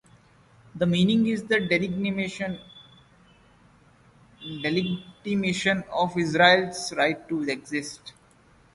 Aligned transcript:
The 0.73 0.87
meaning 0.87 1.27
is 1.27 1.43
the 1.43 1.57
delegitimation 1.57 2.55
of 5.91 6.17
Israel's 6.17 6.91
right 6.97 7.29
to 7.29 7.43
exist. 7.47 8.13